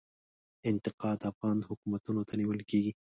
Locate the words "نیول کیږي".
2.39-2.91